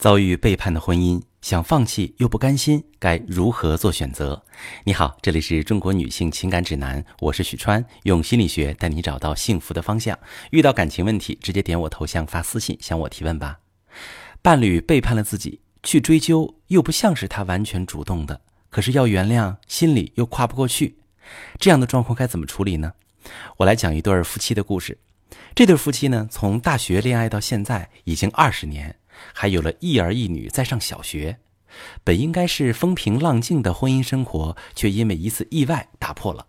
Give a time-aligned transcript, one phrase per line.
[0.00, 4.42] 遭遇背叛的婚姻，想放弃又不甘心，该如何做选择？
[4.84, 10.18] 你好，这里是中国女性情感指南，我是许川，用心理学带你找到幸福的方向。
[10.52, 13.58] 遇到感情问题，直接点我头像发私信向我提问吧。
[14.40, 18.40] 伴侣背叛了自己，去追究又不像是他完全主动的，
[18.70, 20.96] 可是要原谅心里又跨不过去，
[21.58, 22.94] 这样的状况该怎么处理呢？
[23.58, 24.96] 我来讲一对夫妻的故事。
[25.54, 28.96] 这对夫妻呢，从大学恋爱到现在已经二十年。
[29.34, 31.38] 还有了一儿一女在上小学，
[32.02, 36.46] 本应该是风平浪静的婚姻生活，却因为一次意外打破了。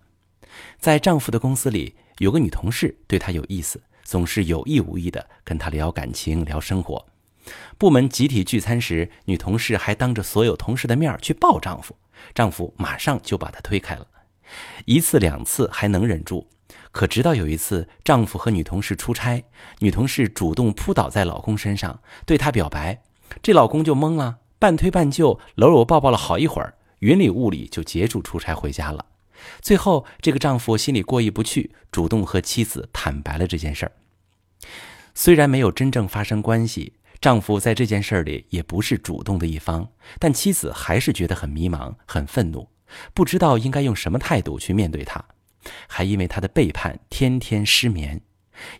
[0.79, 7.05] 在丈夫的公司里，有个女同事对他有意思，总是有意无意的跟他聊感情、聊生活。
[7.77, 11.95] 部门集体聚餐时，女同事还当着所有同事的面去抱丈夫，
[12.35, 14.05] 丈夫马上就把她推开了。
[14.85, 16.47] 一次两次还能忍住。
[16.91, 19.43] 可直到有一次，丈夫和女同事出差，
[19.79, 23.01] 女同事主动扑倒在老公身上，对他表白，
[23.41, 29.05] 这老公就懵了，半推半就，搂搂抱抱了好一会儿，云里雾里就结束出差回家了。
[29.61, 33.91] 最后，这个丈夫心里过意不去，主动和妻子坦白了这件事儿。
[35.15, 39.87] 虽然没有真正发生关系，丈夫在这件事里也不是主动的一方，
[40.19, 42.67] 但妻子还是觉得很迷茫、很愤怒，
[43.13, 45.23] 不知道应该用什么态度去面对他。
[45.87, 48.21] 还因为他的背叛，天天失眠，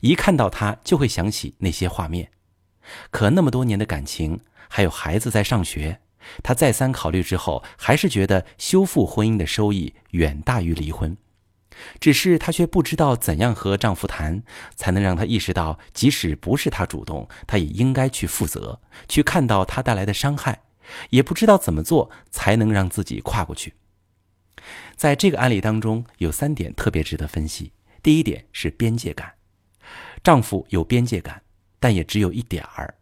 [0.01, 2.29] 一看到他就会想起那些画面。
[3.09, 5.99] 可那么多年的感情，还有孩子在上学，
[6.43, 11.15] 她再三考虑之后，还是觉得修复婚姻的收益远大于离婚。
[11.99, 14.43] 只是她却不知道怎样和丈夫谈，
[14.75, 20.61] 才能让他意识到，即使不是他主动，他也应该去负责，去看到他带来的伤害，
[21.11, 23.73] 也不知道怎么做才能让自己跨过去。
[24.95, 27.71] 在这个案例当中，有三点特别值得分析。
[28.03, 29.31] 第一点是边界感，
[30.23, 31.41] 丈夫有边界感，
[31.79, 32.93] 但也只有一点儿。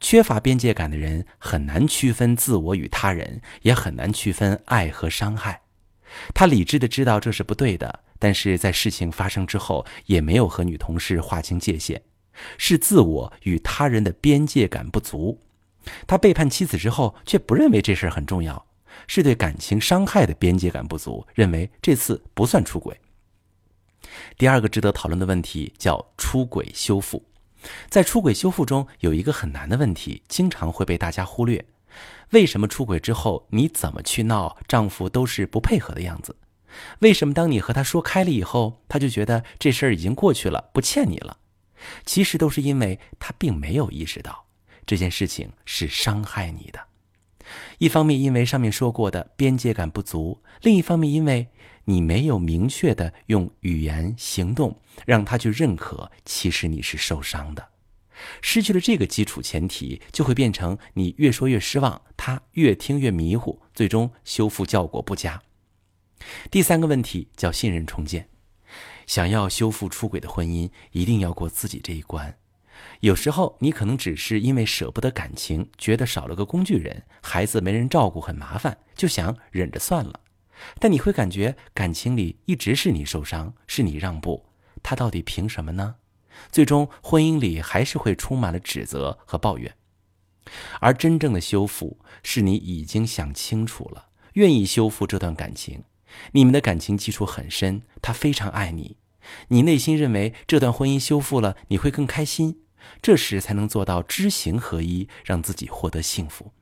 [0.00, 5.60] 缺乏边界感的人很难区分自我与他人，也很难区分爱和伤害。
[6.34, 12.00] 他理智的知道这是不对的，但是在事情发生之后，也没有和女同事划清界限，
[12.56, 15.40] 是自我与他人的边界感不足。
[16.06, 18.66] 他背叛妻子之后，却不认为这事儿很重要。
[19.06, 22.98] 是对感情伤害的边界感不足，认为这次不算出轨。
[24.36, 27.24] 第二个值得讨论的问题叫出轨修复，
[27.88, 31.64] 在出轨修复中有一个很难的问题，经常会被大家忽略：
[32.30, 36.36] 为什么出轨之后你怎么去闹，丈夫都是不配合的样子？
[37.00, 41.38] 为什么当你和他说开了以后，他就觉得这事儿已经过去了，不欠你了？
[42.04, 44.46] 其实都是因为他并没有意识到
[44.86, 46.80] 这件事情是伤害你的。
[47.78, 51.48] 一方面因为上面说过的边界感不足，另一方面因为
[51.84, 57.68] 你没有明确的用语言行动让他去认可，其实你是受伤的。
[58.42, 65.40] 失去了这个基础前提，就会变成你越说越失望，他越听越迷糊，最终修复效果不佳。
[66.50, 68.28] 第三个问题叫信任重建，
[69.06, 72.36] 想要修复出轨的婚姻，一定要过自己这一关。
[73.00, 80.20] 有时候你可能只是因为舍不得感情，觉得少了个工具人，孩子没人照顾很麻烦，就想忍着算了。
[80.80, 84.46] 但你会感觉感情里一直是你受伤，是你让步，
[84.82, 85.96] 他到底凭什么呢？
[86.50, 89.74] 最终婚姻里还是会充满了指责和抱怨。
[90.80, 95.84] 而真正的修复是你已经想清楚了，愿意修复这段感情，
[96.32, 98.96] 你们的感情基础很深，他非常爱你，
[99.48, 102.62] 你内心认为这段婚姻修复了你会更开心。
[103.00, 106.52] 这时才能做到知行合一，让自己获得幸福。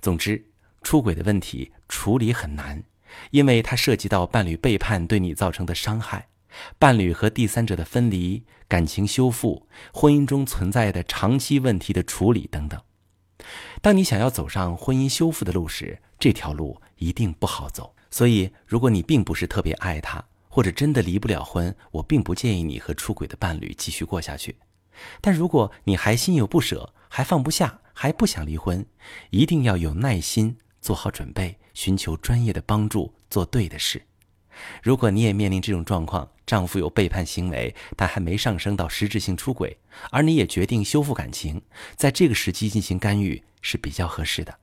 [0.00, 0.44] 总之，
[0.82, 2.82] 出轨的问题处理很难，
[3.30, 6.28] 因为它涉及到伴侣背叛对你造成的伤害，
[6.78, 12.80] 伴侣和第三者的分离、感情修复、婚姻中存在的长期问题的处理等等。
[13.82, 17.94] 当你想要走上婚姻修复的路时，这条路一定不好走。
[18.10, 24.56] 所以，如果你并不是特别爱他，或者真的离不了婚，我并不建议你和出轨的伴侣继续过下去。
[25.20, 28.84] 但如果你还心有不舍，还放不下，还不想离婚，
[29.30, 34.02] 一定要有耐心，做好准备，寻求专业的帮助，做对的事。
[34.82, 39.76] 如果你也面临这种状况，丈夫有背叛行为，但还没上升到实质性出轨，
[40.10, 41.60] 而你也决定修复感情，
[41.96, 44.56] 在这个时期进行干预是比较合适的。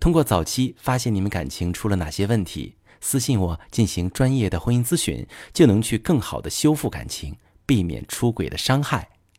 [0.00, 9.10] 通过早期发现你们感情出了哪些问题，私信我进行专业的婚姻咨询，就能去更好的修复感情，避免出轨的伤害。